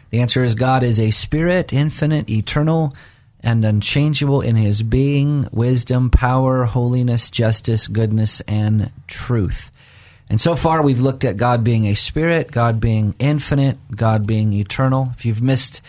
The 0.09 0.21
answer 0.21 0.43
is 0.43 0.55
God 0.55 0.83
is 0.83 0.99
a 0.99 1.11
spirit, 1.11 1.73
infinite, 1.73 2.29
eternal, 2.29 2.95
and 3.41 3.65
unchangeable 3.65 4.41
in 4.41 4.55
his 4.55 4.81
being, 4.81 5.49
wisdom, 5.51 6.09
power, 6.09 6.63
holiness, 6.63 7.29
justice, 7.29 7.87
goodness, 7.87 8.41
and 8.41 8.91
truth. 9.07 9.71
And 10.29 10.39
so 10.39 10.55
far, 10.55 10.81
we've 10.81 11.01
looked 11.01 11.25
at 11.25 11.37
God 11.37 11.63
being 11.63 11.85
a 11.85 11.93
spirit, 11.93 12.51
God 12.51 12.79
being 12.79 13.13
infinite, 13.19 13.77
God 13.95 14.25
being 14.25 14.53
eternal. 14.53 15.09
If 15.15 15.25
you've 15.25 15.41
missed 15.41 15.81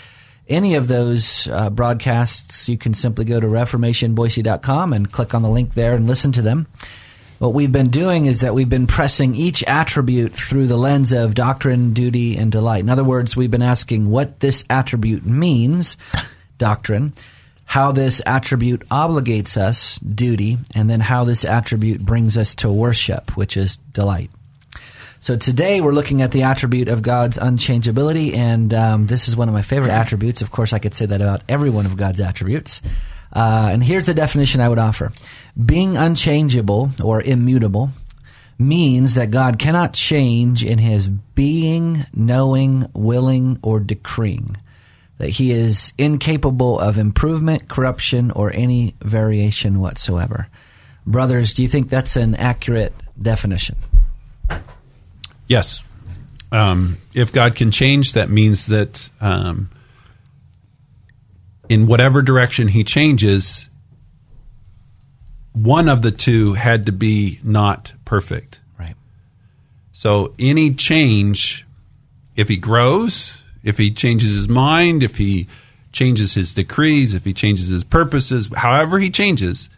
any 0.49 0.75
of 0.75 0.89
those 0.89 1.49
uh, 1.49 1.71
broadcasts, 1.71 2.69
you 2.69 2.77
can 2.77 2.93
simply 2.93 3.25
go 3.25 3.41
to 3.41 3.47
reformationboise.com 3.47 4.93
and 4.93 5.11
click 5.11 5.35
on 5.35 5.43
the 5.43 5.49
link 5.49 5.75
there 5.75 5.95
and 5.95 6.07
listen 6.07 6.33
to 6.33 6.43
them. 6.43 6.67
What 7.39 7.53
we've 7.53 7.73
been 7.73 7.91
doing 7.91 8.25
is 8.25 8.41
that 8.41 8.55
we've 8.55 8.69
been 8.69 8.87
pressing 8.87 9.35
each 9.35 9.63
attribute 9.65 10.33
through 10.33 10.69
the 10.69 10.79
lens 10.79 11.13
of 11.13 11.35
doctrine, 11.35 11.93
duty, 11.93 12.37
and 12.39 12.51
delight. 12.51 12.81
In 12.81 12.89
other 12.89 13.05
words, 13.05 13.37
we've 13.37 13.51
been 13.51 13.61
asking 13.61 14.11
what 14.11 14.41
this 14.41 14.65
attribute 14.71 15.27
means, 15.27 15.99
doctrine, 16.57 17.13
how 17.67 17.93
this 17.93 18.23
attribute 18.25 18.89
obligates 18.89 19.59
us, 19.59 19.99
duty, 19.99 20.57
and 20.75 20.89
then 20.89 21.01
how 21.01 21.25
this 21.25 21.45
attribute 21.45 22.01
brings 22.01 22.39
us 22.39 22.55
to 22.55 22.73
worship, 22.73 23.37
which 23.37 23.59
is 23.59 23.77
delight. 23.93 24.31
So 25.21 25.37
today 25.37 25.83
we're 25.83 25.93
looking 25.93 26.23
at 26.23 26.31
the 26.31 26.45
attribute 26.45 26.89
of 26.89 27.03
God's 27.03 27.37
unchangeability, 27.37 28.35
and 28.35 28.73
um, 28.73 29.07
this 29.09 29.29
is 29.29 29.37
one 29.37 29.49
of 29.49 29.55
my 29.55 29.63
favorite 29.63 29.91
attributes. 29.91 30.41
Of 30.41 30.51
course, 30.51 30.73
I 30.73 30.79
could 30.79 30.95
say 30.95 31.05
that 31.05 31.21
about 31.21 31.43
every 31.51 31.69
one 31.69 31.85
of 31.85 31.99
God's 31.99 32.21
attributes. 32.21 32.81
Uh, 33.37 33.69
and 33.71 33.85
here's 33.85 34.07
the 34.07 34.15
definition 34.15 34.63
I 34.63 34.69
would 34.71 34.79
offer 34.79 35.13
Being 35.63 35.99
unchangeable 35.99 36.91
or 37.05 37.21
immutable 37.21 37.91
means 38.59 39.13
that 39.15 39.31
God 39.31 39.59
cannot 39.59 39.93
change 39.93 40.65
in 40.65 40.79
his 40.79 41.09
being, 41.09 42.07
knowing, 42.15 42.89
willing, 42.95 43.59
or 43.63 43.79
decreeing. 43.79 44.57
That 45.19 45.29
he 45.29 45.53
is 45.53 45.93
incapable 45.99 46.79
of 46.81 46.97
improvement, 46.97 47.69
corruption, 47.69 48.31
or 48.31 48.51
any 48.55 48.95
variation 49.03 49.81
whatsoever. 49.81 50.49
Brothers, 51.07 51.53
do 51.53 51.61
you 51.61 51.69
think 51.69 51.91
that's 51.91 52.17
an 52.17 52.35
accurate 52.37 52.95
definition? 53.21 53.77
Yes. 55.47 55.85
Um, 56.51 56.97
if 57.13 57.33
God 57.33 57.55
can 57.55 57.71
change, 57.71 58.15
that 58.15 58.31
means 58.31 58.67
that 58.69 59.11
um, 59.21 59.69
in 61.69 61.87
whatever 61.87 62.23
direction 62.23 62.69
He 62.69 62.85
changes, 62.85 63.71
one 65.53 65.89
of 65.89 66.03
the 66.03 66.11
two 66.11 66.55
had 66.55 66.87
to 66.87 66.93
be 66.93 67.41
not 67.43 67.93
perfect. 68.05 68.61
Right. 68.79 68.95
So 69.93 70.35
any 70.39 70.75
change, 70.75 71.67
if 72.35 72.49
He 72.49 72.57
grows, 72.57 73.37
if 73.63 73.79
He 73.79 73.91
changes 73.91 74.35
His 74.35 74.49
mind, 74.49 75.03
if 75.03 75.17
He 75.17 75.47
changes 75.93 76.35
His 76.35 76.55
decrees, 76.55 77.15
if 77.15 77.25
He 77.25 77.33
changes 77.33 77.69
His 77.69 77.85
purposes, 77.85 78.51
however 78.55 78.99
He 78.99 79.11
changes, 79.11 79.71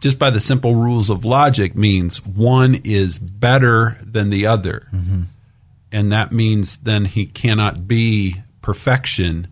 just 0.00 0.18
by 0.18 0.30
the 0.30 0.40
simple 0.40 0.74
rules 0.74 1.10
of 1.10 1.24
logic 1.24 1.74
means 1.74 2.24
one 2.24 2.76
is 2.84 3.18
better 3.18 3.98
than 4.02 4.30
the 4.30 4.46
other. 4.46 4.88
Mm-hmm. 4.92 5.22
And 5.92 6.12
that 6.12 6.32
means 6.32 6.78
then 6.78 7.04
he 7.04 7.26
cannot 7.26 7.86
be 7.86 8.42
perfection 8.62 9.48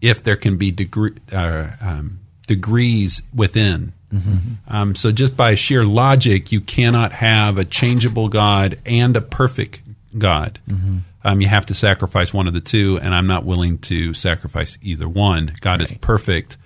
if 0.00 0.22
there 0.22 0.36
can 0.36 0.56
be 0.56 0.70
degree, 0.70 1.14
uh, 1.32 1.68
um, 1.80 2.20
degrees 2.46 3.22
within. 3.34 3.92
Mm-hmm. 4.12 4.38
Um, 4.74 4.94
so 4.94 5.12
just 5.12 5.36
by 5.36 5.54
sheer 5.54 5.84
logic, 5.84 6.50
you 6.50 6.60
cannot 6.60 7.12
have 7.12 7.58
a 7.58 7.64
changeable 7.64 8.28
God 8.28 8.78
and 8.86 9.16
a 9.16 9.20
perfect 9.20 9.80
God. 10.16 10.58
Mm-hmm. 10.68 10.98
Um, 11.24 11.40
you 11.40 11.48
have 11.48 11.66
to 11.66 11.74
sacrifice 11.74 12.32
one 12.32 12.46
of 12.46 12.54
the 12.54 12.60
two, 12.60 12.98
and 13.02 13.14
I'm 13.14 13.26
not 13.26 13.44
willing 13.44 13.78
to 13.80 14.14
sacrifice 14.14 14.78
either 14.80 15.08
one. 15.08 15.54
God 15.60 15.80
right. 15.80 15.90
is 15.90 15.98
perfect 15.98 16.56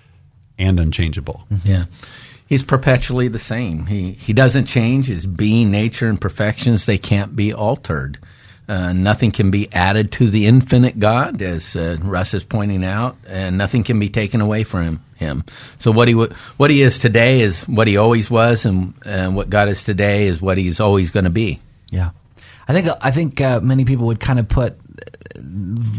and 0.59 0.78
unchangeable. 0.78 1.47
Yeah 1.65 1.87
he's 2.53 2.62
perpetually 2.62 3.28
the 3.28 3.38
same. 3.38 3.87
He 3.87 4.12
he 4.12 4.34
doesn't 4.34 4.66
change. 4.66 5.06
His 5.06 5.25
being, 5.25 5.71
nature, 5.71 6.06
and 6.06 6.21
perfections 6.21 6.84
they 6.84 6.98
can't 6.98 7.34
be 7.34 7.50
altered. 7.50 8.19
Uh, 8.69 8.93
nothing 8.93 9.33
can 9.33 9.50
be 9.50 9.69
added 9.73 10.12
to 10.12 10.28
the 10.28 10.47
infinite 10.47 10.99
God, 10.99 11.43
as 11.43 11.75
uh, 11.75 11.97
Russ 12.00 12.33
is 12.33 12.45
pointing 12.45 12.84
out, 12.84 13.17
and 13.27 13.59
nothing 13.59 13.83
can 13.83 13.99
be 13.99 14.09
taken 14.09 14.41
away 14.41 14.62
from 14.62 15.03
him. 15.17 15.45
So 15.78 15.91
what 15.91 16.06
he 16.06 16.15
what 16.15 16.71
he 16.71 16.81
is 16.81 16.99
today 17.01 17.41
is 17.41 17.65
what 17.65 17.89
he 17.89 17.97
always 17.97 18.31
was, 18.31 18.65
and, 18.65 18.95
and 19.05 19.34
what 19.34 19.51
God 19.51 19.69
is 19.69 19.83
today 19.83 20.27
is 20.27 20.41
what 20.41 20.59
he's 20.59 20.78
always 20.78 21.11
going 21.11 21.25
to 21.25 21.31
be. 21.31 21.61
Yeah, 21.91 22.11
I 22.69 22.72
think 22.72 22.89
I 23.01 23.11
think 23.11 23.41
uh, 23.41 23.61
many 23.61 23.84
people 23.84 24.06
would 24.06 24.21
kind 24.21 24.39
of 24.39 24.49
put 24.49 24.78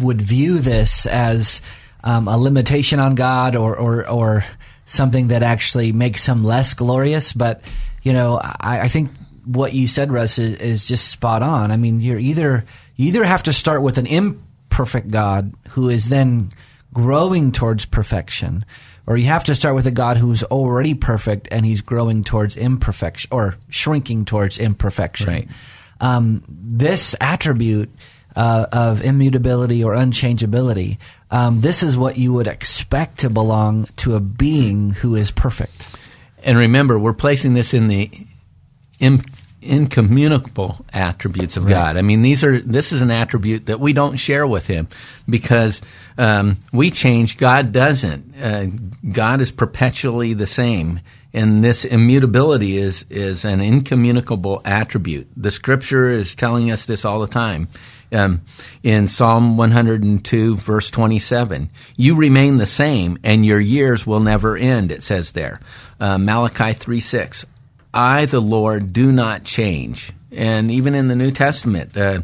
would 0.02 0.22
view 0.22 0.60
this 0.60 1.06
as 1.06 1.62
um, 2.04 2.28
a 2.30 2.38
limitation 2.38 3.00
on 3.00 3.16
God, 3.16 3.58
or 3.58 3.76
or 3.76 4.08
or 4.08 4.46
something 4.86 5.28
that 5.28 5.44
actually 5.44 5.92
makes 5.92 6.26
him 6.26 6.44
less 6.46 6.74
glorious. 6.74 7.34
But 7.34 7.62
you 8.04 8.14
know, 8.14 8.40
I, 8.42 8.82
I 8.82 8.88
think 8.88 9.12
what 9.46 9.74
you 9.74 9.88
said, 9.88 10.12
Russ, 10.12 10.40
is, 10.40 10.56
is, 10.56 10.88
just 10.88 11.10
spot 11.10 11.42
on. 11.42 11.72
I 11.72 11.78
mean, 11.78 12.00
you're 12.00 12.20
either 12.20 12.66
you 12.96 13.08
either 13.08 13.24
have 13.24 13.44
to 13.44 13.54
start 13.54 13.82
with 13.82 13.98
an 13.98 14.06
imperfect 14.06 15.10
God 15.10 15.54
who 15.70 15.90
is 15.90 16.10
then 16.10 16.52
growing 16.94 17.52
towards 17.52 17.86
perfection, 17.86 18.66
or 19.08 19.18
you 19.18 19.26
have 19.26 19.44
to 19.46 19.56
start 19.56 19.76
with 19.76 19.88
a 19.88 19.92
God 19.92 20.18
who's 20.18 20.44
already 20.44 20.94
perfect 20.94 21.48
and 21.52 21.66
he's 21.66 21.82
growing 21.82 22.24
towards 22.24 22.56
imperfection 22.56 23.30
or 23.32 23.56
shrinking 23.70 24.26
towards 24.26 24.60
imperfection. 24.60 25.28
Right. 25.28 25.48
Um, 26.00 26.44
this 26.48 27.16
attribute 27.22 27.90
uh, 28.36 28.66
of 28.72 29.02
immutability 29.02 29.84
or 29.84 29.94
unchangeability 29.94 30.98
um, 31.34 31.62
this 31.62 31.82
is 31.82 31.98
what 31.98 32.20
you 32.20 32.32
would 32.34 32.46
expect 32.46 33.22
to 33.22 33.30
belong 33.30 33.88
to 33.98 34.14
a 34.14 34.20
being 34.20 34.92
who 34.92 35.16
is 35.16 35.32
perfect. 35.32 35.88
And 36.44 36.60
remember, 36.60 37.00
we're 37.00 37.14
placing 37.14 37.56
this 37.56 37.74
in 37.74 37.88
the 37.88 38.12
in, 39.04 39.22
incommunicable 39.62 40.86
attributes 40.92 41.58
of 41.58 41.66
right. 41.66 41.72
God. 41.72 41.98
I 41.98 42.02
mean, 42.02 42.22
these 42.22 42.44
are 42.44 42.60
this 42.60 42.92
is 42.92 43.02
an 43.02 43.12
attribute 43.12 43.68
that 43.68 43.80
we 43.80 43.94
don't 43.94 44.18
share 44.18 44.46
with 44.48 44.68
Him 44.68 44.88
because 45.28 45.82
um, 46.18 46.58
we 46.72 46.92
change. 46.92 47.38
God 47.38 47.72
doesn't. 47.72 48.36
Uh, 48.42 48.68
God 49.12 49.42
is 49.42 49.52
perpetually 49.52 50.34
the 50.34 50.48
same 50.48 51.02
and 51.34 51.64
this 51.64 51.84
immutability 51.84 52.78
is 52.78 53.06
is 53.10 53.44
an 53.44 53.60
incommunicable 53.60 54.62
attribute. 54.64 55.28
The 55.36 55.52
Scripture 55.52 56.10
is 56.10 56.36
telling 56.36 56.72
us 56.72 56.86
this 56.86 57.06
all 57.06 57.20
the 57.20 57.28
time 57.28 57.68
um, 58.12 58.42
in 58.84 59.08
Psalm 59.08 59.58
102, 59.58 60.56
verse 60.58 60.92
27. 60.92 61.70
You 61.98 62.16
remain 62.16 62.58
the 62.58 62.66
same, 62.66 63.18
and 63.24 63.46
your 63.46 63.60
years 63.60 64.06
will 64.06 64.20
never 64.20 64.56
end, 64.56 64.92
it 64.92 65.04
says 65.04 65.32
there. 65.32 65.60
Uh, 66.00 66.18
Malachi 66.18 66.74
3 66.74 67.00
6. 67.00 67.46
I, 67.94 68.26
the 68.26 68.42
Lord, 68.42 68.94
do 68.94 69.12
not 69.12 69.44
change. 69.44 70.12
And 70.32 70.72
even 70.72 70.96
in 70.96 71.08
the 71.08 71.16
New 71.16 71.32
Testament, 71.32 71.96
uh, 71.96 72.22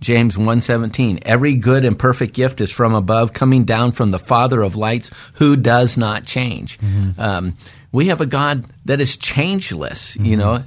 James 0.00 0.36
1:17 0.36 1.22
Every 1.22 1.56
good 1.56 1.84
and 1.84 1.98
perfect 1.98 2.34
gift 2.34 2.60
is 2.60 2.70
from 2.70 2.94
above 2.94 3.32
coming 3.32 3.64
down 3.64 3.92
from 3.92 4.10
the 4.10 4.18
father 4.18 4.62
of 4.62 4.76
lights 4.76 5.10
who 5.34 5.56
does 5.56 5.98
not 5.98 6.24
change. 6.24 6.78
Mm-hmm. 6.78 7.20
Um, 7.20 7.56
we 7.92 8.06
have 8.06 8.20
a 8.20 8.26
God 8.26 8.64
that 8.84 9.00
is 9.00 9.16
changeless. 9.16 10.12
Mm-hmm. 10.12 10.24
You 10.24 10.36
know, 10.36 10.64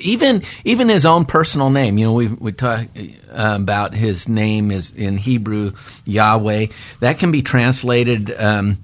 even 0.00 0.42
even 0.64 0.88
His 0.88 1.06
own 1.06 1.24
personal 1.24 1.70
name. 1.70 1.96
You 1.96 2.06
know, 2.06 2.12
we 2.12 2.28
we 2.28 2.52
talk 2.52 2.86
uh, 2.96 3.56
about 3.60 3.94
His 3.94 4.28
name 4.28 4.70
is 4.70 4.90
in 4.90 5.16
Hebrew 5.16 5.72
Yahweh. 6.04 6.66
That 7.00 7.18
can 7.18 7.32
be 7.32 7.42
translated. 7.42 8.34
Um, 8.36 8.78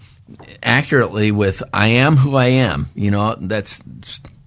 accurately 0.62 1.30
with 1.30 1.62
"I 1.74 1.88
am 1.88 2.16
who 2.16 2.36
I 2.36 2.46
am." 2.46 2.88
You 2.94 3.10
know, 3.10 3.36
that's 3.38 3.82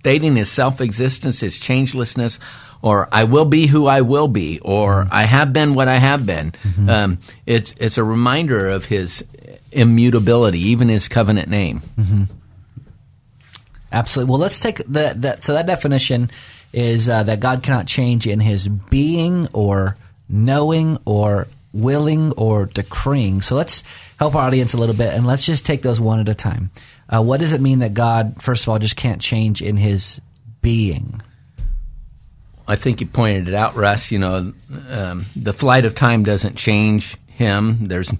stating 0.05 0.35
his 0.35 0.51
self-existence, 0.51 1.39
his 1.39 1.59
changelessness, 1.59 2.37
or 2.83 3.09
"I 3.11 3.23
will 3.23 3.45
be 3.45 3.65
who 3.65 3.87
I 3.87 4.01
will 4.01 4.27
be," 4.27 4.59
or 4.59 5.07
"I 5.09 5.23
have 5.23 5.51
been 5.51 5.73
what 5.73 5.87
I 5.87 5.95
have 5.95 6.27
been." 6.27 6.53
Um, 6.87 7.17
it's 7.47 7.73
it's 7.79 7.97
a 7.97 8.03
reminder 8.03 8.69
of 8.69 8.85
his 8.85 9.25
immutability, 9.71 10.59
even 10.69 10.89
his 10.89 11.07
covenant 11.07 11.49
name. 11.49 11.81
Absolutely. 13.91 14.29
Well, 14.29 14.39
let's 14.39 14.59
take 14.59 14.77
that. 14.89 15.21
that 15.23 15.43
so 15.43 15.53
that 15.53 15.65
definition 15.65 16.29
is 16.73 17.09
uh, 17.09 17.23
that 17.23 17.39
God 17.39 17.63
cannot 17.63 17.87
change 17.87 18.27
in 18.27 18.39
His 18.39 18.67
being 18.67 19.47
or 19.53 19.95
knowing 20.29 20.99
or 21.05 21.47
willing 21.75 22.31
or 22.33 22.65
decreeing. 22.65 23.41
So 23.41 23.55
let's 23.55 23.83
help 24.17 24.33
our 24.35 24.47
audience 24.47 24.73
a 24.73 24.77
little 24.77 24.95
bit, 24.95 25.13
and 25.13 25.27
let's 25.27 25.45
just 25.45 25.65
take 25.65 25.81
those 25.81 25.99
one 25.99 26.19
at 26.19 26.29
a 26.29 26.33
time. 26.33 26.71
Uh, 27.07 27.21
what 27.21 27.39
does 27.39 27.53
it 27.53 27.61
mean 27.61 27.79
that 27.79 27.93
God, 27.93 28.41
first 28.41 28.63
of 28.63 28.69
all, 28.69 28.79
just 28.79 28.95
can't 28.95 29.21
change 29.21 29.61
in 29.61 29.77
His 29.77 30.19
being? 30.61 31.21
I 32.67 32.75
think 32.75 33.01
you 33.01 33.07
pointed 33.07 33.47
it 33.47 33.53
out, 33.53 33.75
Russ. 33.75 34.11
You 34.11 34.19
know, 34.19 34.53
um, 34.89 35.25
the 35.35 35.53
flight 35.53 35.85
of 35.85 35.93
time 35.93 36.23
doesn't 36.23 36.55
change 36.55 37.17
him. 37.27 37.87
There's 37.87 38.11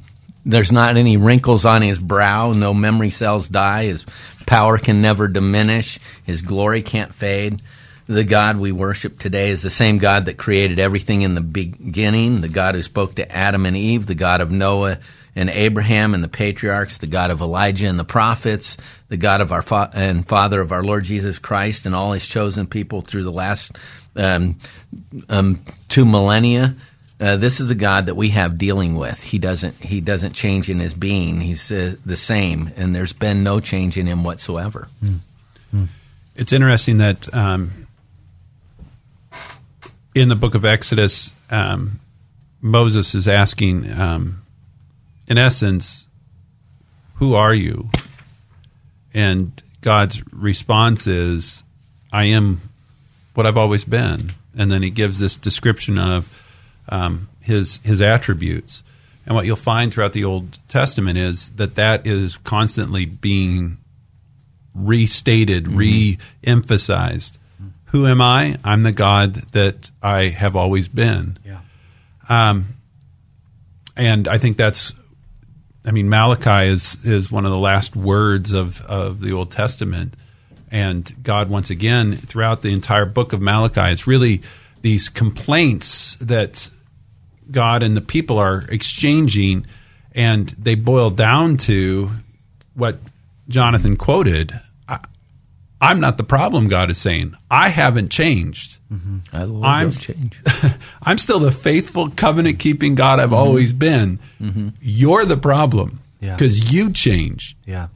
there's 0.46 0.72
not 0.72 0.98
any 0.98 1.18
wrinkles 1.18 1.66
on 1.66 1.81
his 1.81 1.98
brow. 1.98 2.54
No 2.54 2.74
memory 2.74 3.10
cells 3.10 3.50
die. 3.50 3.86
His 3.86 4.06
power 4.46 4.78
can 4.78 5.01
never 5.01 5.28
diminish. 5.28 6.00
His 6.24 6.44
glory 6.44 6.84
can't 6.84 7.16
fade. 7.16 7.62
The 8.07 8.24
God 8.24 8.57
we 8.57 8.72
worship 8.72 9.18
today 9.18 9.50
is 9.50 9.62
the 9.62 9.69
same 9.69 9.98
God 9.98 10.25
that 10.25 10.38
created 10.38 10.78
everything 10.78 11.24
in 11.24 11.34
the 11.34 11.42
beginning. 11.42 12.42
The 12.42 12.48
God 12.48 12.75
who 12.75 12.84
spoke 12.84 13.16
to 13.16 13.31
Adam 13.31 13.66
and 13.66 13.75
Eve. 13.75 14.06
The 14.06 14.16
God 14.16 14.42
of 14.42 14.52
Noah 14.52 15.00
and 15.36 15.50
Abraham 15.50 16.13
and 16.13 16.24
the 16.24 16.28
patriarchs. 16.28 17.00
The 17.00 17.07
God 17.07 17.31
of 17.31 17.42
Elijah 17.42 17.88
and 17.88 17.98
the 17.98 18.04
prophets. 18.04 18.78
The 19.07 19.18
God 19.18 19.42
of 19.42 19.52
our 19.52 19.63
fa- 19.63 19.90
and 19.94 20.28
Father 20.28 20.62
of 20.62 20.72
our 20.72 20.84
Lord 20.84 21.04
Jesus 21.04 21.40
Christ 21.40 21.86
and 21.86 21.96
all 21.96 22.12
His 22.12 22.28
chosen 22.28 22.68
people 22.68 23.02
through 23.02 23.24
the 23.24 23.31
last 23.31 23.72
um, 24.16 24.58
um, 25.30 25.62
two 25.90 26.06
millennia. 26.06 26.75
Uh, 27.19 27.38
this 27.38 27.62
is 27.62 27.69
the 27.69 27.75
God 27.75 28.08
that 28.08 28.16
we 28.16 28.30
have 28.30 28.58
dealing 28.58 28.96
with. 28.96 29.22
He 29.24 29.40
doesn't 29.40 29.75
he 29.78 30.01
doesn't 30.01 30.34
change 30.34 30.69
in 30.69 30.80
his 30.80 30.94
being. 30.94 31.40
He's 31.40 31.72
uh, 31.72 31.96
the 32.06 32.18
same, 32.18 32.72
and 32.75 32.94
there's 32.94 33.13
been 33.13 33.42
no 33.44 33.60
change 33.62 33.98
in 33.98 34.06
him 34.06 34.24
whatsoever. 34.24 34.90
It's 36.36 36.51
interesting 36.51 36.98
that 36.98 37.34
um, 37.34 37.85
in 40.15 40.29
the 40.29 40.35
book 40.35 40.56
of 40.56 40.63
Exodus, 40.63 41.31
um, 41.51 42.00
Moses 42.62 43.13
is 43.13 43.27
asking, 43.27 43.91
um, 43.91 44.41
in 45.27 45.38
essence, 45.38 46.07
who 47.15 47.35
are 47.35 47.53
you? 47.53 47.89
And 49.13 49.62
God's 49.81 50.23
response 50.31 51.06
is, 51.06 51.63
I 52.12 52.25
am 52.25 52.62
what 53.33 53.45
I've 53.45 53.57
always 53.57 53.83
been. 53.83 54.31
And 54.57 54.71
then 54.71 54.81
he 54.81 54.89
gives 54.89 55.19
this 55.19 55.38
description 55.38 56.00
of 56.00 56.29
um, 56.88 57.27
his 57.41 57.79
his 57.83 58.01
attributes. 58.01 58.83
And 59.25 59.35
what 59.35 59.45
you'll 59.45 59.57
find 59.57 59.94
throughout 59.94 60.13
the 60.13 60.23
Old 60.23 60.59
Testament 60.69 61.17
is 61.17 61.50
that 61.51 61.75
that 61.75 62.07
is 62.07 62.38
constantly 62.38 63.06
being 63.06 63.79
restated, 64.73 65.67
re-emphasized. 65.67 67.38
Who 67.95 68.07
am 68.07 68.21
I? 68.21 68.57
I'm 68.62 68.81
the 68.81 68.92
God 68.92 69.36
that 69.53 69.89
I 70.03 70.27
have 70.27 70.57
always 70.57 70.89
been. 70.89 71.38
Yeah. 71.45 71.59
Um, 72.27 72.75
and 73.95 74.27
I 74.27 74.38
think 74.38 74.57
that's, 74.57 74.92
I 75.86 75.92
mean, 75.92 76.09
Malachi 76.09 76.68
is 76.68 76.97
is 77.06 77.31
one 77.31 77.45
of 77.45 77.53
the 77.53 77.57
last 77.57 77.95
words 77.95 78.51
of 78.51 78.81
of 78.81 79.21
the 79.21 79.31
Old 79.31 79.50
Testament, 79.50 80.13
and 80.69 81.09
God 81.24 81.50
once 81.50 81.69
again 81.69 82.18
throughout 82.18 82.63
the 82.63 82.74
entire 82.74 83.06
book 83.06 83.31
of 83.31 83.39
Malachi, 83.39 83.94
it's 83.94 84.06
really 84.06 84.41
these 84.81 85.07
complaints 85.07 86.18
that 86.19 86.69
God 87.50 87.81
and 87.81 87.95
the 87.95 88.01
people 88.01 88.38
are 88.39 88.65
exchanging, 88.68 89.68
and 90.12 90.50
they 90.50 90.75
boil 90.75 91.12
down 91.12 91.56
to 91.59 92.12
what 92.74 93.00
Jonathan 93.48 93.95
quoted. 93.95 94.59
I'm 95.86 96.00
not 96.00 96.18
the 96.18 96.24
problem. 96.24 96.68
God 96.68 96.90
is 96.90 96.98
saying 96.98 97.36
I 97.50 97.70
haven't 97.70 98.10
changed. 98.10 98.78
I 99.34 99.44
love 99.44 99.64
I'm- 99.64 99.92
change. 99.92 100.40
I'm 101.02 101.18
still 101.18 101.40
the 101.40 101.52
faithful 101.52 102.10
covenant 102.10 102.60
keeping 102.60 102.96
God 102.96 103.20
I've 103.20 103.34
always 103.34 103.74
been. 103.74 104.20
You're 104.82 105.26
the 105.26 105.38
problem 105.38 106.00
Yeah. 106.22 106.36
because 106.36 106.72
you 106.72 106.92
change 106.92 107.58
Yeah. 107.66 107.88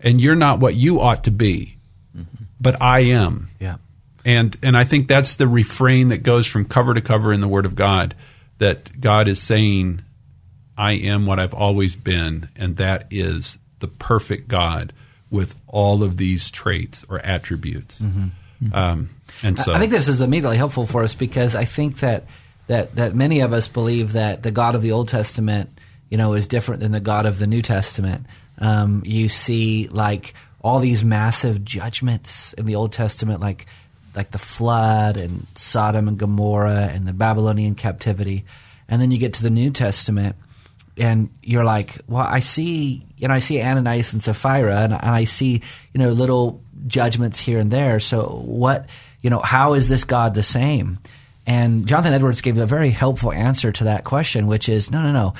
and 0.00 0.20
you're 0.20 0.34
not 0.36 0.60
what 0.60 0.74
you 0.74 1.00
ought 1.00 1.24
to 1.24 1.30
be, 1.30 1.76
but 2.60 2.80
I 2.82 3.00
am. 3.00 3.48
Yeah. 3.58 3.76
And 4.24 4.56
and 4.62 4.76
I 4.76 4.84
think 4.84 5.08
that's 5.08 5.36
the 5.36 5.48
refrain 5.48 6.08
that 6.08 6.18
goes 6.22 6.46
from 6.46 6.64
cover 6.66 6.94
to 6.94 7.00
cover 7.00 7.32
in 7.32 7.40
the 7.40 7.48
Word 7.48 7.66
of 7.66 7.74
God 7.74 8.14
that 8.58 9.00
God 9.00 9.26
is 9.26 9.40
saying, 9.42 10.02
I 10.76 10.92
am 10.92 11.26
what 11.26 11.40
I've 11.40 11.54
always 11.54 11.96
been, 11.96 12.48
and 12.54 12.76
that 12.76 13.06
is 13.10 13.58
the 13.80 13.88
perfect 13.88 14.46
God 14.48 14.92
with 15.32 15.56
all 15.66 16.04
of 16.04 16.18
these 16.18 16.50
traits 16.50 17.04
or 17.08 17.18
attributes. 17.20 18.00
Um, 18.72 19.10
and 19.42 19.58
so 19.58 19.72
I 19.72 19.80
think 19.80 19.90
this 19.90 20.06
is 20.06 20.20
immediately 20.20 20.58
helpful 20.58 20.86
for 20.86 21.02
us 21.02 21.16
because 21.16 21.56
I 21.56 21.64
think 21.64 21.98
that 21.98 22.26
that 22.68 22.94
that 22.94 23.14
many 23.16 23.40
of 23.40 23.52
us 23.52 23.66
believe 23.66 24.12
that 24.12 24.44
the 24.44 24.52
God 24.52 24.76
of 24.76 24.82
the 24.82 24.92
Old 24.92 25.08
Testament, 25.08 25.70
you 26.10 26.16
know, 26.16 26.34
is 26.34 26.46
different 26.46 26.80
than 26.80 26.92
the 26.92 27.00
God 27.00 27.26
of 27.26 27.40
the 27.40 27.48
New 27.48 27.62
Testament. 27.62 28.26
Um, 28.58 29.02
you 29.04 29.28
see, 29.28 29.88
like 29.88 30.34
all 30.60 30.78
these 30.78 31.02
massive 31.02 31.64
judgments 31.64 32.52
in 32.52 32.66
the 32.66 32.76
Old 32.76 32.92
Testament, 32.92 33.40
like 33.40 33.66
like 34.14 34.30
the 34.30 34.38
flood 34.38 35.16
and 35.16 35.46
Sodom 35.56 36.06
and 36.06 36.18
Gomorrah 36.18 36.90
and 36.92 37.08
the 37.08 37.12
Babylonian 37.12 37.74
captivity, 37.74 38.44
and 38.86 39.02
then 39.02 39.10
you 39.10 39.18
get 39.18 39.34
to 39.34 39.42
the 39.42 39.50
New 39.50 39.70
Testament, 39.70 40.36
and 40.96 41.30
you're 41.42 41.64
like, 41.64 41.98
well, 42.06 42.22
I 42.26 42.40
see, 42.40 43.04
you 43.16 43.28
know, 43.28 43.34
I 43.34 43.38
see 43.38 43.60
Ananias 43.62 44.12
and 44.12 44.22
Sapphira, 44.22 44.76
and, 44.80 44.92
and 44.92 45.02
I 45.10 45.24
see, 45.24 45.62
you 45.92 45.98
know, 45.98 46.10
little 46.10 46.60
judgments 46.86 47.38
here 47.38 47.58
and 47.58 47.70
there. 47.70 48.00
So 48.00 48.42
what, 48.44 48.86
you 49.20 49.30
know, 49.30 49.38
how 49.40 49.74
is 49.74 49.88
this 49.88 50.04
God 50.04 50.34
the 50.34 50.42
same? 50.42 50.98
And 51.46 51.86
Jonathan 51.86 52.12
Edwards 52.12 52.40
gave 52.40 52.56
a 52.58 52.66
very 52.66 52.90
helpful 52.90 53.32
answer 53.32 53.72
to 53.72 53.84
that 53.84 54.04
question, 54.04 54.46
which 54.46 54.68
is 54.68 54.90
no, 54.90 55.02
no, 55.02 55.12
no. 55.12 55.34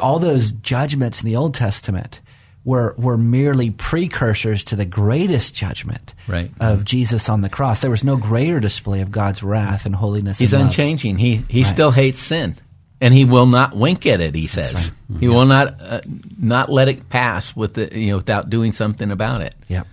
All 0.00 0.18
those 0.18 0.52
judgments 0.52 1.20
in 1.22 1.26
the 1.28 1.36
Old 1.36 1.54
Testament 1.54 2.20
were 2.64 2.94
were 2.96 3.16
merely 3.18 3.70
precursors 3.70 4.64
to 4.64 4.76
the 4.76 4.84
greatest 4.86 5.54
judgment 5.54 6.14
Right. 6.26 6.50
of 6.60 6.84
Jesus 6.84 7.28
on 7.28 7.40
the 7.42 7.48
cross. 7.48 7.80
There 7.80 7.90
was 7.90 8.04
no 8.04 8.16
greater 8.16 8.58
display 8.58 9.02
of 9.02 9.10
God's 9.10 9.42
wrath 9.42 9.86
and 9.86 9.94
holiness. 9.94 10.38
He's 10.38 10.52
and 10.52 10.62
unchanging. 10.64 11.18
He 11.18 11.44
he 11.48 11.62
Right. 11.62 11.68
still 11.70 11.90
hates 11.90 12.18
sin, 12.20 12.56
and 13.00 13.12
he 13.12 13.24
will 13.24 13.46
not 13.46 13.76
wink 13.76 14.06
at 14.06 14.20
it. 14.20 14.34
He 14.34 14.46
says 14.46 14.92
he 15.20 15.28
will 15.28 15.46
not 15.46 15.80
uh, 15.80 16.00
not 16.38 16.70
let 16.70 16.88
it 16.88 17.08
pass 17.08 17.54
with 17.54 17.74
the, 17.74 17.98
you 17.98 18.08
know 18.08 18.16
without 18.16 18.50
doing 18.50 18.72
something 18.72 19.10
about 19.10 19.40
it. 19.42 19.54
Yeah. 19.68 19.84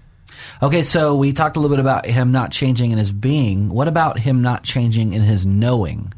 Okay, 0.62 0.83
so 0.83 1.15
we 1.15 1.33
talked 1.33 1.57
a 1.57 1.60
little 1.60 1.75
bit 1.75 1.81
about 1.81 2.05
him 2.05 2.31
not 2.31 2.51
changing 2.51 2.91
in 2.91 2.98
his 2.98 3.12
being. 3.12 3.69
What 3.69 3.88
about 3.88 4.19
him 4.19 4.41
not 4.41 4.63
changing 4.63 5.13
in 5.13 5.22
his 5.22 5.45
knowing, 5.45 6.13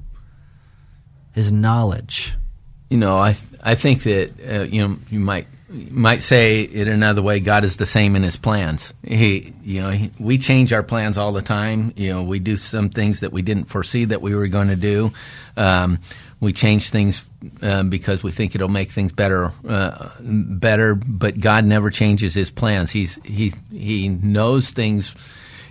his 1.34 1.52
knowledge? 1.52 2.36
You 2.90 2.98
know, 2.98 3.18
I 3.18 3.36
I 3.64 3.76
think 3.76 4.04
that 4.04 4.32
uh, 4.48 4.64
you 4.64 4.88
know 4.88 4.98
you 5.10 5.20
might 5.20 5.48
might 5.92 6.24
say 6.24 6.62
it 6.62 6.88
another 6.88 7.22
way. 7.22 7.40
God 7.40 7.64
is 7.64 7.78
the 7.78 7.86
same 7.86 8.16
in 8.16 8.24
His 8.24 8.38
plans. 8.38 8.94
He 9.04 9.54
you 9.64 9.82
know 9.82 9.90
he, 9.90 10.12
we 10.20 10.38
change 10.38 10.74
our 10.74 10.84
plans 10.84 11.18
all 11.18 11.32
the 11.32 11.42
time. 11.42 11.94
You 11.96 12.14
know, 12.14 12.24
we 12.24 12.40
do 12.40 12.58
some 12.58 12.90
things 12.90 13.20
that 13.20 13.32
we 13.32 13.42
didn't 13.42 13.66
foresee 13.66 14.06
that 14.06 14.22
we 14.22 14.34
were 14.36 14.48
going 14.48 14.70
to 14.70 14.76
do. 14.76 15.12
Um, 15.58 16.00
we 16.40 16.54
change 16.54 16.90
things 16.90 17.26
um, 17.62 17.90
because 17.90 18.24
we 18.24 18.32
think 18.32 18.56
it'll 18.56 18.68
make 18.68 18.92
things 18.92 19.12
better, 19.12 19.52
uh, 19.68 20.10
better. 20.20 20.96
But 20.96 21.40
God 21.40 21.66
never 21.66 21.90
changes 21.90 22.34
His 22.34 22.52
plans. 22.52 22.92
He's 22.92 23.20
he 23.24 23.54
he 23.72 24.10
knows 24.10 24.72
things. 24.72 25.16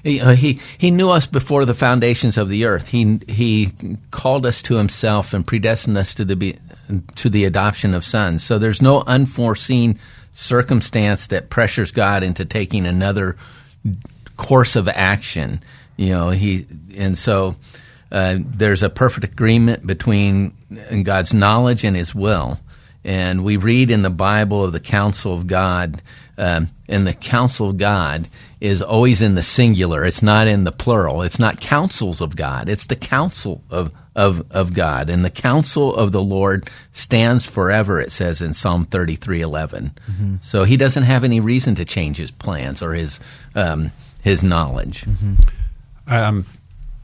He, 0.03 0.21
uh, 0.21 0.35
he 0.35 0.61
he 0.77 0.91
knew 0.91 1.11
us 1.11 1.27
before 1.27 1.65
the 1.65 1.75
foundations 1.75 2.37
of 2.37 2.49
the 2.49 2.67
earth. 2.67 2.89
He 2.89 3.21
he 3.29 3.73
called 4.11 4.47
us 4.47 4.63
to 4.63 4.77
Himself 4.77 5.33
and 5.33 5.47
predestined 5.47 5.97
us 5.97 6.15
to 6.15 6.25
the 6.25 6.37
be, 6.37 6.59
to 7.17 7.31
the 7.31 7.45
adoption 7.45 7.95
of 7.95 8.05
sons. 8.05 8.45
So 8.45 8.59
there's 8.59 8.83
no 8.83 9.03
unforeseen 9.07 9.99
circumstance 10.33 11.29
that 11.29 11.51
pressures 11.51 11.93
God 11.93 12.23
into 12.23 12.45
taking 12.45 12.87
another 12.87 13.37
course 14.37 14.77
of 14.77 14.89
action. 14.89 15.63
You 15.97 16.11
know, 16.11 16.31
he 16.31 16.67
and 16.97 17.17
so 17.17 17.57
uh, 18.11 18.37
there's 18.39 18.83
a 18.83 18.91
perfect 18.91 19.25
agreement 19.25 19.87
between 19.87 20.53
God's 21.03 21.35
knowledge 21.35 21.85
and 21.85 21.97
His 21.97 22.15
will. 22.15 22.59
And 23.05 23.45
we 23.45 23.57
read 23.57 23.91
in 23.91 24.03
the 24.03 24.11
Bible 24.11 24.65
of 24.65 24.73
the 24.73 24.81
counsel 24.81 25.35
of 25.35 25.47
God, 25.47 26.01
um, 26.39 26.71
and 26.89 27.07
the 27.07 27.13
counsel 27.13 27.71
of 27.71 27.77
God 27.77 28.29
is 28.61 28.81
always 28.81 29.21
in 29.21 29.35
the 29.35 29.43
singular. 29.43 30.05
It's 30.05 30.23
not 30.23 30.47
in 30.47 30.65
the 30.65 30.73
plural. 30.73 31.23
It's 31.23 31.39
not 31.39 31.61
counsels 31.61 32.21
of 32.21 32.35
God. 32.35 32.69
It's 32.69 32.87
the 32.87 32.97
counsel 32.97 33.63
of 33.69 33.93
of, 34.15 34.47
of 34.51 34.75
God. 34.75 35.11
And 35.11 35.25
the 35.25 35.31
counsel 35.31 35.95
of 35.95 36.13
the 36.13 36.23
Lord 36.23 36.71
stands 36.93 37.45
forever, 37.45 38.01
it 38.01 38.13
says 38.13 38.43
in 38.43 38.55
Psalm 38.55 38.87
33 38.87 39.41
11. 39.41 39.93
Mm-hmm. 40.11 40.37
So 40.41 40.65
he 40.65 40.77
doesn't 40.77 41.03
have 41.03 41.25
any 41.25 41.41
reason 41.41 41.75
to 41.77 41.85
change 41.85 42.17
his 42.17 42.31
plans 42.31 42.83
or 42.83 42.93
his, 42.93 43.21
um, 43.55 43.91
his 44.23 44.43
knowledge. 44.43 45.05
Mm-hmm. 45.05 45.35
Um, 46.13 46.47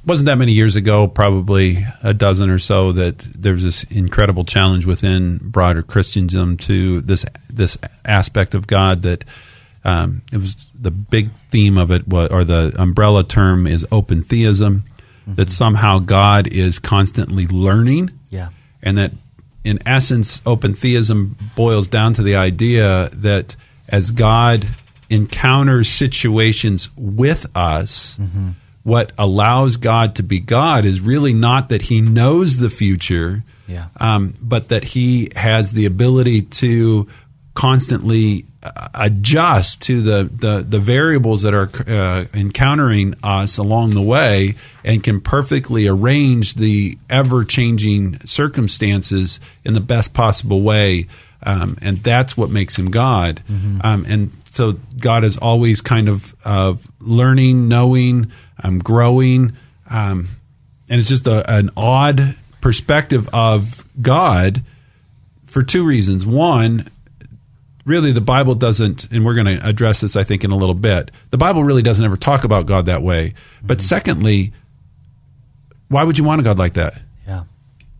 wasn't 0.05 0.26
that 0.26 0.37
many 0.37 0.52
years 0.52 0.76
ago, 0.76 1.07
probably 1.07 1.87
a 2.02 2.14
dozen 2.14 2.49
or 2.50 2.59
so, 2.59 2.93
that 2.93 3.19
there 3.19 3.52
was 3.52 3.62
this 3.62 3.85
incredible 3.85 4.45
challenge 4.45 4.87
within 4.87 5.38
broader 5.38 5.83
Christendom 5.83 6.57
to 6.59 7.02
this 7.02 7.26
this 7.50 7.76
aspect 8.05 8.55
of 8.55 8.67
God 8.67 9.02
that 9.02 9.25
um, 9.85 10.23
it 10.33 10.38
was 10.38 10.57
the 10.79 10.90
big 10.90 11.31
theme 11.50 11.79
of 11.79 11.90
it, 11.90 12.02
or 12.12 12.45
the 12.45 12.75
umbrella 12.79 13.25
term 13.25 13.67
is 13.67 13.87
open 13.90 14.23
theism, 14.23 14.85
mm-hmm. 15.30 15.37
that 15.37 15.50
somehow 15.50 15.99
God 15.99 16.46
is 16.46 16.78
constantly 16.78 17.46
learning, 17.46 18.10
yeah, 18.30 18.50
and 18.82 18.99
that 18.99 19.12
in 19.64 19.78
essence, 19.87 20.40
open 20.46 20.75
theism 20.75 21.37
boils 21.54 21.88
down 21.88 22.14
to 22.14 22.22
the 22.22 22.37
idea 22.37 23.10
that 23.12 23.56
as 23.88 24.10
God 24.10 24.66
encounters 25.10 25.88
situations 25.88 26.88
with 26.96 27.44
us. 27.54 28.16
Mm-hmm. 28.18 28.50
What 28.82 29.12
allows 29.18 29.76
God 29.76 30.14
to 30.16 30.22
be 30.22 30.40
God 30.40 30.87
is 30.87 31.02
really 31.02 31.34
not 31.34 31.68
that 31.68 31.82
He 31.82 32.00
knows 32.00 32.56
the 32.56 32.70
future, 32.70 33.44
yeah. 33.66 33.88
um, 33.99 34.34
but 34.40 34.68
that 34.68 34.84
He 34.84 35.30
has 35.37 35.72
the 35.72 35.84
ability 35.84 36.42
to 36.42 37.06
constantly 37.52 38.46
adjust 38.62 39.81
to 39.83 40.02
the, 40.02 40.25
the, 40.25 40.62
the 40.62 40.79
variables 40.79 41.43
that 41.43 41.55
are 41.55 41.71
uh, 41.88 42.26
encountering 42.35 43.14
us 43.23 43.57
along 43.57 43.90
the 43.90 44.02
way 44.02 44.55
and 44.85 45.02
can 45.02 45.21
perfectly 45.21 45.88
arrange 45.88 46.55
the 46.55 46.99
ever 47.09 47.45
changing 47.45 48.19
circumstances 48.26 49.40
in 49.64 49.73
the 49.73 49.81
best 49.81 50.12
possible 50.12 50.61
way. 50.61 51.07
Um, 51.43 51.79
and 51.81 52.02
that's 52.02 52.37
what 52.37 52.50
makes 52.50 52.79
him 52.79 52.90
God. 52.90 53.43
Mm-hmm. 53.49 53.81
Um, 53.83 54.05
and 54.07 54.31
so 54.45 54.73
God 54.99 55.25
is 55.25 55.38
always 55.38 55.81
kind 55.81 56.09
of 56.09 56.35
of 56.45 56.87
learning, 57.00 57.67
knowing, 57.69 58.31
um, 58.62 58.79
growing, 58.79 59.55
um, 59.88 60.29
and 60.90 61.00
it's 61.00 61.09
just 61.09 61.26
a, 61.26 61.50
an 61.50 61.71
odd 61.79 62.37
perspective 62.61 63.26
of 63.33 63.85
God 64.02 64.62
for 65.47 65.62
two 65.62 65.87
reasons. 65.87 66.26
One, 66.26 66.90
really 67.84 68.12
the 68.12 68.20
Bible 68.20 68.54
doesn't, 68.54 69.10
and 69.10 69.25
we're 69.25 69.34
going 69.34 69.58
to 69.58 69.66
address 69.66 70.00
this, 70.00 70.16
I 70.16 70.25
think, 70.25 70.44
in 70.44 70.50
a 70.50 70.56
little 70.56 70.75
bit. 70.75 71.10
The 71.30 71.38
Bible 71.38 71.64
really 71.64 71.82
doesn't 71.82 72.04
ever 72.04 72.16
talk 72.16 72.44
about 72.44 72.66
God 72.66 72.87
that 72.87 73.02
way. 73.02 73.34
But 73.62 73.78
mm-hmm. 73.78 73.87
secondly, 73.87 74.52
why 75.88 76.04
would 76.04 76.18
you 76.18 76.25
want 76.25 76.40
a 76.40 76.44
God 76.44 76.58
like 76.58 76.75
that? 76.75 77.00
Yeah. 77.26 77.44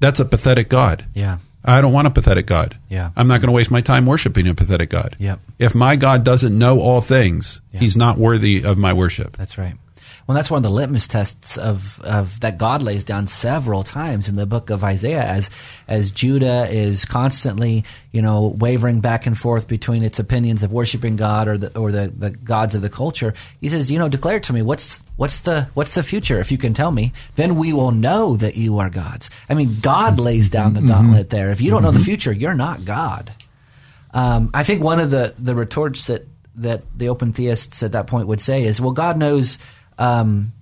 That's 0.01 0.21
a 0.21 0.25
pathetic 0.25 0.69
God. 0.69 1.05
Yeah. 1.15 1.39
I 1.65 1.81
don't 1.81 1.93
want 1.93 2.07
a 2.07 2.11
pathetic 2.11 2.47
God. 2.47 2.79
Yeah. 2.89 3.11
I'm 3.17 3.29
not 3.29 3.41
going 3.41 3.49
to 3.49 3.53
waste 3.53 3.71
my 3.71 3.81
time 3.81 4.07
worshiping 4.07 4.49
a 4.49 4.55
pathetic 4.55 4.91
God. 4.91 5.17
Yep. 5.19 5.41
If 5.59 5.75
my 5.75 5.97
God 5.97 6.25
doesn't 6.25 6.57
know 6.57 6.81
all 6.81 7.01
things, 7.01 7.61
yeah. 7.73 7.81
he's 7.81 7.97
not 7.97 8.17
worthy 8.17 8.65
of 8.65 8.79
my 8.79 8.93
worship. 8.93 9.37
That's 9.37 9.59
right. 9.59 9.75
Well, 10.27 10.35
that's 10.35 10.51
one 10.51 10.59
of 10.59 10.63
the 10.63 10.71
litmus 10.71 11.09
tests 11.09 11.57
of, 11.57 12.01
of 12.03 12.41
that 12.41 12.59
God 12.59 12.83
lays 12.83 13.05
down 13.05 13.27
several 13.27 13.83
times 13.83 14.29
in 14.29 14.37
the 14.37 14.47
book 14.47 14.71
of 14.71 14.85
Isaiah 14.85 15.25
as 15.25 15.51
as 15.89 16.11
Judah 16.11 16.69
is 16.71 17.05
constantly, 17.05 17.85
you 18.13 18.23
know, 18.23 18.55
wavering 18.59 19.01
back 19.01 19.27
and 19.27 19.37
forth 19.37 19.67
between 19.67 20.03
its 20.03 20.19
opinions 20.19 20.63
of 20.63 20.73
worshiping 20.73 21.17
God 21.17 21.49
or 21.49 21.59
the 21.59 21.79
or 21.79 21.91
the, 21.91 22.09
the 22.09 22.31
gods 22.31 22.75
of 22.75 22.83
the 22.83 22.91
culture. 22.91 23.35
He 23.61 23.69
says, 23.69 23.91
you 23.91 23.99
know, 23.99 24.09
declare 24.09 24.41
to 24.41 24.53
me 24.53 24.63
what's 24.63 25.03
what's 25.17 25.41
the 25.41 25.69
what's 25.75 25.95
the 25.95 26.03
future 26.03 26.39
if 26.39 26.53
you 26.53 26.59
can 26.59 26.75
tell 26.75 26.91
me, 26.91 27.13
then 27.37 27.57
we 27.57 27.73
will 27.73 27.93
know 27.93 28.37
that 28.37 28.57
you 28.57 28.79
are 28.79 28.91
gods. 28.91 29.31
I 29.49 29.55
mean, 29.55 29.79
God 29.81 30.19
lays 30.19 30.49
down 30.49 30.75
the 30.75 30.83
gauntlet 30.83 31.29
mm-hmm. 31.29 31.37
there. 31.37 31.51
If 31.51 31.61
you 31.61 31.71
don't 31.71 31.83
know 31.83 31.91
the 31.91 32.01
future, 32.01 32.33
you're 32.33 32.55
not 32.55 32.85
God. 32.85 33.33
Um, 34.13 34.51
I 34.55 34.65
think 34.65 34.83
one 34.83 35.01
of 35.01 35.11
the 35.11 35.35
the 35.39 35.55
retorts 35.55 36.07
that 36.07 36.27
that 36.57 36.83
the 36.97 37.09
open 37.09 37.33
theists 37.33 37.83
at 37.83 37.93
that 37.93 38.07
point 38.07 38.27
would 38.29 38.41
say 38.41 38.65
is, 38.65 38.81
well, 38.81 38.93
God 38.93 39.17
knows 39.17 39.59
um, 40.01 40.53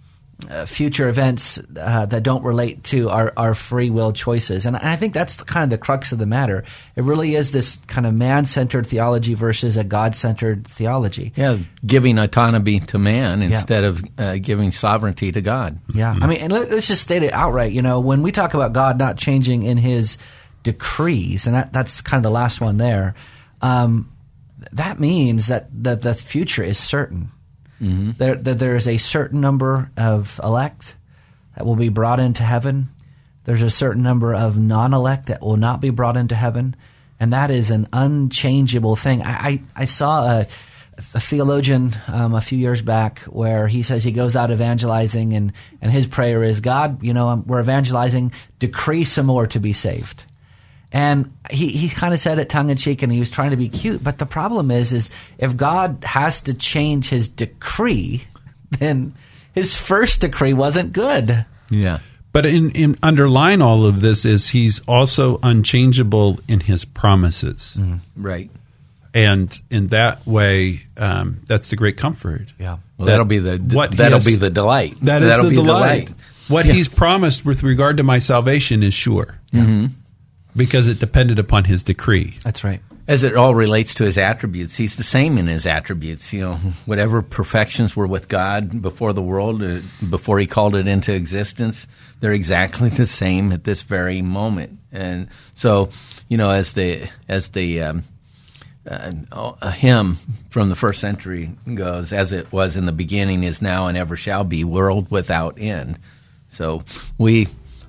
uh, 0.48 0.66
future 0.66 1.08
events 1.08 1.58
uh, 1.80 2.06
that 2.06 2.22
don't 2.22 2.44
relate 2.44 2.84
to 2.84 3.10
our, 3.10 3.32
our 3.36 3.54
free 3.54 3.90
will 3.90 4.12
choices. 4.12 4.66
And 4.66 4.76
I 4.76 4.94
think 4.94 5.12
that's 5.12 5.36
the, 5.36 5.44
kind 5.44 5.64
of 5.64 5.70
the 5.70 5.78
crux 5.78 6.12
of 6.12 6.18
the 6.18 6.26
matter. 6.26 6.64
It 6.94 7.02
really 7.02 7.34
is 7.34 7.50
this 7.50 7.76
kind 7.88 8.06
of 8.06 8.14
man 8.14 8.44
centered 8.44 8.86
theology 8.86 9.34
versus 9.34 9.76
a 9.76 9.82
God 9.82 10.14
centered 10.14 10.66
theology. 10.66 11.32
Yeah, 11.34 11.58
giving 11.84 12.18
autonomy 12.18 12.80
to 12.80 12.98
man 12.98 13.42
instead 13.42 13.82
yeah. 13.82 13.88
of 13.88 14.04
uh, 14.16 14.36
giving 14.38 14.70
sovereignty 14.70 15.32
to 15.32 15.40
God. 15.40 15.80
Yeah. 15.92 16.14
Mm-hmm. 16.14 16.22
I 16.22 16.26
mean, 16.28 16.38
and 16.38 16.52
let, 16.52 16.70
us 16.70 16.86
just 16.86 17.02
state 17.02 17.24
it 17.24 17.32
outright. 17.32 17.72
You 17.72 17.82
know, 17.82 17.98
when 18.00 18.22
we 18.22 18.30
talk 18.30 18.54
about 18.54 18.72
God 18.72 18.98
not 18.98 19.18
changing 19.18 19.64
in 19.64 19.76
his 19.76 20.18
decrees, 20.62 21.46
and 21.46 21.56
that, 21.56 21.72
that's 21.72 22.00
kind 22.00 22.18
of 22.18 22.22
the 22.22 22.34
last 22.34 22.60
one 22.60 22.76
there, 22.76 23.16
um, 23.60 24.12
that 24.72 25.00
means 25.00 25.48
that, 25.48 25.68
that 25.82 26.02
the 26.02 26.14
future 26.14 26.62
is 26.62 26.78
certain. 26.78 27.32
Mm-hmm. 27.80 28.12
There, 28.12 28.34
there 28.34 28.76
is 28.76 28.88
a 28.88 28.96
certain 28.96 29.40
number 29.40 29.90
of 29.96 30.40
elect 30.42 30.96
that 31.56 31.64
will 31.64 31.76
be 31.76 31.88
brought 31.88 32.20
into 32.20 32.42
heaven. 32.42 32.90
There's 33.44 33.62
a 33.62 33.70
certain 33.70 34.02
number 34.02 34.34
of 34.34 34.58
non-elect 34.58 35.26
that 35.26 35.40
will 35.40 35.56
not 35.56 35.80
be 35.80 35.90
brought 35.90 36.16
into 36.16 36.34
heaven, 36.34 36.76
and 37.18 37.32
that 37.32 37.50
is 37.50 37.70
an 37.70 37.88
unchangeable 37.92 38.96
thing. 38.96 39.22
I, 39.22 39.32
I, 39.32 39.62
I 39.74 39.84
saw 39.86 40.40
a, 40.40 40.46
a 41.14 41.20
theologian 41.20 41.96
um, 42.08 42.34
a 42.34 42.40
few 42.40 42.58
years 42.58 42.82
back 42.82 43.20
where 43.20 43.66
he 43.66 43.82
says 43.82 44.04
he 44.04 44.12
goes 44.12 44.36
out 44.36 44.50
evangelizing, 44.50 45.34
and, 45.34 45.52
and 45.80 45.90
his 45.90 46.06
prayer 46.06 46.42
is, 46.42 46.60
God, 46.60 47.02
you 47.02 47.14
know, 47.14 47.42
we're 47.46 47.60
evangelizing, 47.60 48.32
decree 48.58 49.04
some 49.04 49.26
more 49.26 49.46
to 49.46 49.60
be 49.60 49.72
saved. 49.72 50.24
And 50.92 51.36
he, 51.50 51.68
he 51.68 51.88
kind 51.88 52.14
of 52.14 52.20
said 52.20 52.38
it 52.38 52.48
tongue 52.48 52.70
in 52.70 52.76
cheek 52.76 53.02
and 53.02 53.12
he 53.12 53.20
was 53.20 53.30
trying 53.30 53.50
to 53.50 53.56
be 53.56 53.68
cute. 53.68 54.02
But 54.02 54.18
the 54.18 54.26
problem 54.26 54.70
is, 54.70 54.92
is 54.92 55.10
if 55.36 55.56
God 55.56 55.98
has 56.02 56.40
to 56.42 56.54
change 56.54 57.10
his 57.10 57.28
decree, 57.28 58.24
then 58.78 59.14
his 59.54 59.76
first 59.76 60.22
decree 60.22 60.54
wasn't 60.54 60.92
good. 60.92 61.44
Yeah. 61.70 61.98
But 62.32 62.46
in, 62.46 62.70
in 62.70 62.96
underlying 63.02 63.60
all 63.60 63.84
of 63.84 64.00
this 64.00 64.24
is 64.24 64.48
he's 64.48 64.80
also 64.80 65.38
unchangeable 65.42 66.40
in 66.48 66.60
his 66.60 66.84
promises. 66.84 67.76
Mm. 67.78 68.00
Right. 68.16 68.50
And 69.12 69.60
in 69.70 69.88
that 69.88 70.26
way, 70.26 70.82
um, 70.96 71.40
that's 71.46 71.70
the 71.70 71.76
great 71.76 71.96
comfort. 71.96 72.52
Yeah. 72.58 72.78
Well, 72.96 73.06
that, 73.06 73.18
will 73.18 73.24
be 73.24 73.38
the 73.38 73.58
what 73.74 73.92
that'll 73.92 74.18
has, 74.18 74.26
be 74.26 74.36
the 74.36 74.50
delight. 74.50 74.96
That 75.02 75.22
is 75.22 75.36
the 75.36 75.50
delight. 75.50 76.06
delight. 76.06 76.12
What 76.48 76.66
yeah. 76.66 76.72
he's 76.74 76.88
promised 76.88 77.44
with 77.44 77.62
regard 77.62 77.98
to 77.98 78.02
my 78.02 78.18
salvation 78.18 78.82
is 78.82 78.94
sure. 78.94 79.38
Mm-hmm 79.52 79.97
because 80.58 80.88
it 80.88 80.98
depended 80.98 81.38
upon 81.38 81.64
his 81.64 81.82
decree. 81.82 82.36
That's 82.44 82.62
right. 82.62 82.80
As 83.06 83.24
it 83.24 83.36
all 83.36 83.54
relates 83.54 83.94
to 83.94 84.04
his 84.04 84.18
attributes, 84.18 84.76
he's 84.76 84.96
the 84.96 85.02
same 85.02 85.38
in 85.38 85.46
his 85.46 85.66
attributes. 85.66 86.30
You 86.30 86.40
know, 86.42 86.54
whatever 86.84 87.22
perfections 87.22 87.96
were 87.96 88.06
with 88.06 88.28
God 88.28 88.82
before 88.82 89.14
the 89.14 89.22
world, 89.22 89.62
uh, 89.62 89.80
before 90.10 90.38
he 90.38 90.46
called 90.46 90.74
it 90.74 90.86
into 90.86 91.14
existence, 91.14 91.86
they're 92.20 92.32
exactly 92.32 92.88
the 92.90 93.06
same 93.06 93.52
at 93.52 93.64
this 93.64 93.80
very 93.80 94.20
moment. 94.20 94.78
And 94.92 95.28
so, 95.54 95.88
you 96.28 96.36
know, 96.36 96.50
as 96.50 96.72
the 96.72 97.08
as 97.28 97.48
the 97.48 97.82
um, 97.82 98.02
uh, 98.86 99.12
a 99.62 99.70
hymn 99.70 100.18
from 100.50 100.68
the 100.68 100.74
first 100.74 101.00
century 101.00 101.50
goes, 101.74 102.12
as 102.12 102.32
it 102.32 102.52
was 102.52 102.76
in 102.76 102.84
the 102.84 102.92
beginning, 102.92 103.42
is 103.42 103.62
now, 103.62 103.86
and 103.86 103.96
ever 103.96 104.16
shall 104.16 104.44
be, 104.44 104.64
world 104.64 105.10
without 105.10 105.58
end. 105.58 105.98
So 106.50 106.84
we 107.16 107.48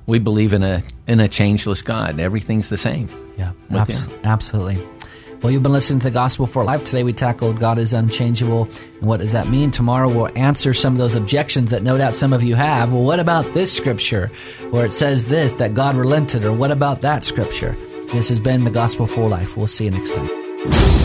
we 0.09 0.19
believe 0.19 0.53
in 0.53 0.63
a 0.63 0.81
in 1.07 1.19
a 1.19 1.27
changeless 1.27 1.81
God. 1.81 2.19
Everything's 2.19 2.69
the 2.69 2.77
same. 2.77 3.07
Yeah, 3.37 3.53
abs- 3.71 4.07
absolutely. 4.23 4.85
Well, 5.41 5.53
you've 5.53 5.63
been 5.63 5.71
listening 5.71 5.99
to 5.99 6.07
the 6.07 6.11
Gospel 6.11 6.47
for 6.47 6.65
Life. 6.65 6.83
Today 6.83 7.03
we 7.03 7.13
tackled 7.13 7.59
God 7.59 7.79
is 7.79 7.93
unchangeable. 7.93 8.63
And 8.99 9.03
what 9.03 9.21
does 9.21 9.31
that 9.31 9.47
mean? 9.47 9.71
Tomorrow 9.71 10.09
we'll 10.09 10.37
answer 10.37 10.73
some 10.73 10.93
of 10.93 10.99
those 10.99 11.15
objections 11.15 11.71
that 11.71 11.81
no 11.81 11.97
doubt 11.97 12.13
some 12.13 12.33
of 12.33 12.43
you 12.43 12.55
have. 12.55 12.91
Well, 12.91 13.03
what 13.03 13.21
about 13.21 13.53
this 13.53 13.71
scripture 13.71 14.29
where 14.71 14.85
it 14.85 14.91
says 14.91 15.27
this, 15.27 15.53
that 15.53 15.73
God 15.73 15.95
relented? 15.95 16.43
Or 16.43 16.51
what 16.51 16.71
about 16.71 16.99
that 17.01 17.23
scripture? 17.23 17.77
This 18.11 18.27
has 18.27 18.41
been 18.41 18.65
the 18.65 18.71
Gospel 18.71 19.07
for 19.07 19.29
Life. 19.29 19.55
We'll 19.55 19.67
see 19.67 19.85
you 19.85 19.91
next 19.91 20.13
time. 20.13 20.98